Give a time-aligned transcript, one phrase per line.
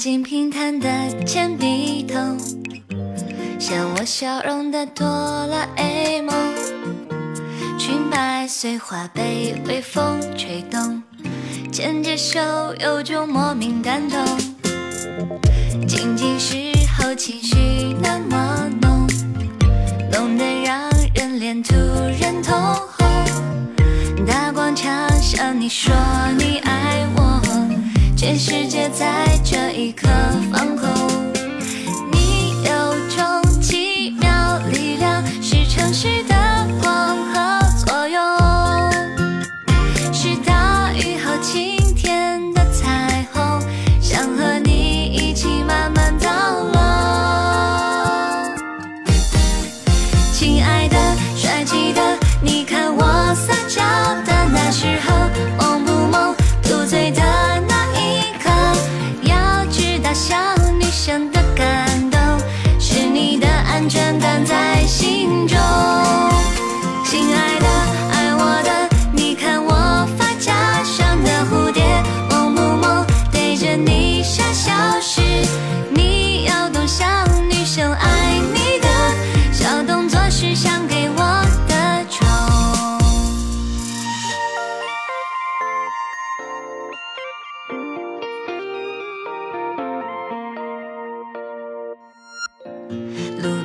[0.00, 0.88] 进平坦的
[1.26, 2.18] 铅笔头，
[3.58, 6.34] 像我笑容的哆啦 A 梦。
[7.78, 11.02] 裙摆碎花被微风吹动，
[11.70, 12.40] 牵着手
[12.80, 14.18] 有种莫名感动。
[15.86, 16.56] 静静时
[16.96, 19.06] 候情绪那么浓，
[20.10, 21.74] 浓得让人脸突
[22.18, 23.06] 然通红。
[24.26, 25.94] 大广场向你说
[26.38, 27.42] 你爱我，
[28.16, 29.29] 全世界在
[29.80, 30.06] 一刻
[30.52, 30.86] 放空。
[32.12, 32.70] 你有
[33.16, 36.34] 种奇妙力量，是城市的
[36.82, 38.22] 光和作用，
[40.12, 43.58] 是大雨后晴天的彩虹，
[44.02, 44.70] 想和你
[45.14, 46.28] 一起慢慢到
[46.74, 46.78] 老。
[50.34, 52.79] 亲爱的，帅气的，你看
[63.90, 65.58] 全感在心中。
[67.04, 67.66] 亲爱的，
[68.12, 71.82] 爱我的，你看我发夹上的蝴蝶，
[72.30, 73.04] 梦不梦？
[73.32, 75.20] 对着你傻笑时，
[75.92, 77.04] 你要懂小
[77.48, 78.86] 女生爱你的
[79.52, 82.28] 小动作是想给我的宠。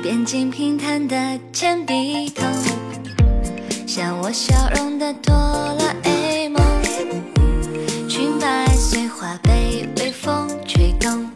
[0.02, 1.16] 边静平坦的
[1.52, 2.42] 铅笔头，
[3.86, 6.62] 像我笑容的哆啦 A 梦。
[8.08, 11.30] 裙摆碎花被微风吹动，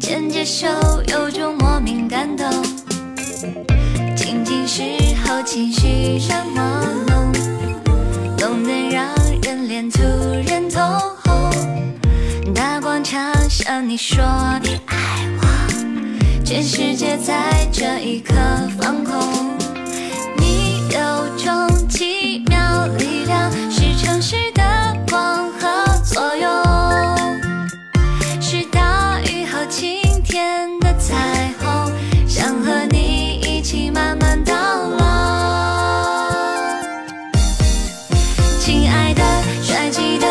[0.00, 0.66] 牵着手
[1.08, 2.48] 有种莫名感动。
[4.16, 4.82] 静静时
[5.24, 7.32] 候情绪那么浓，
[8.38, 9.08] 浓得让
[9.42, 10.02] 人脸突
[10.46, 10.82] 然通
[11.24, 11.50] 红。
[12.54, 14.24] 大广场向你说
[14.62, 14.93] 你爱，
[16.54, 18.32] 全世界在这一刻
[18.78, 19.58] 放空。
[20.38, 20.98] 你有
[21.36, 24.62] 种奇妙力量，是城市的
[25.10, 26.48] 光和作用，
[28.40, 31.90] 是大雨后晴天的彩虹，
[32.24, 35.02] 想和你一起慢慢到老。
[38.60, 39.24] 亲爱的，
[39.60, 40.28] 帅气的，